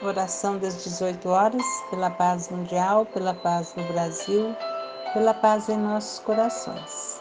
[0.00, 4.54] Oração das 18 horas, pela paz mundial, pela paz no Brasil,
[5.12, 7.20] pela paz em nossos corações.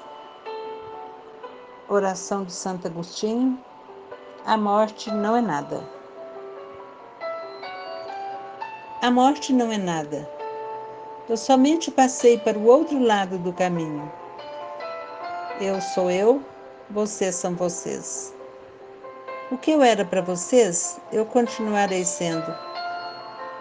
[1.90, 3.60] Oração de Santo Agostinho.
[4.46, 5.84] A morte não é nada.
[9.02, 10.30] A morte não é nada.
[11.28, 14.12] Eu somente passei para o outro lado do caminho.
[15.60, 16.46] Eu sou eu,
[16.92, 18.36] vocês são vocês.
[19.50, 22.67] O que eu era para vocês, eu continuarei sendo.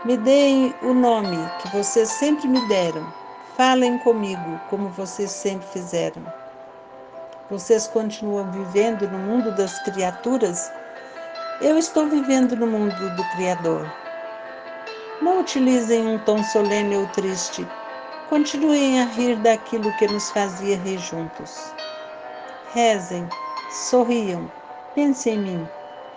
[0.04, 3.06] Me deem o nome que vocês sempre me deram.
[3.56, 6.22] Falem comigo como vocês sempre fizeram.
[7.50, 10.70] Vocês continuam vivendo no mundo das criaturas?
[11.60, 13.90] Eu estou vivendo no mundo do Criador.
[15.22, 17.66] Não utilizem um tom solene ou triste.
[18.28, 21.72] Continuem a rir daquilo que nos fazia rir juntos.
[22.74, 23.26] Rezem,
[23.70, 24.50] sorriam,
[24.94, 25.68] pensem em mim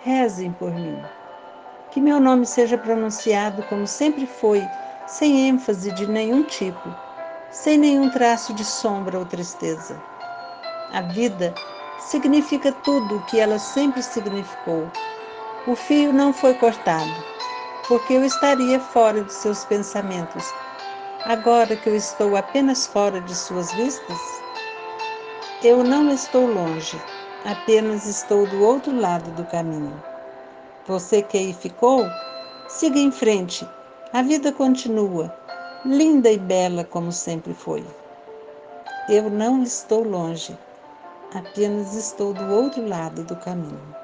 [0.02, 1.02] rezem por mim.
[1.90, 4.70] Que meu nome seja pronunciado como sempre foi,
[5.06, 6.94] sem ênfase de nenhum tipo,
[7.50, 10.00] sem nenhum traço de sombra ou tristeza.
[10.92, 11.52] A vida
[11.98, 14.90] significa tudo o que ela sempre significou.
[15.66, 17.24] O fio não foi cortado,
[17.88, 20.44] porque eu estaria fora de seus pensamentos,
[21.24, 24.18] agora que eu estou apenas fora de suas vistas?
[25.62, 27.02] Eu não estou longe,
[27.44, 30.09] apenas estou do outro lado do caminho.
[30.86, 32.04] Você que aí ficou,
[32.68, 33.68] siga em frente.
[34.12, 35.32] A vida continua,
[35.84, 37.84] linda e bela como sempre foi.
[39.08, 40.56] Eu não estou longe,
[41.34, 43.99] apenas estou do outro lado do caminho.